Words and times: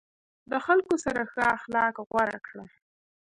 د 0.51 0.53
خلکو 0.65 0.93
سره 1.05 1.21
ښه 1.31 1.43
اخلاق 1.57 1.95
غوره 2.09 2.39
کړه. 2.47 2.65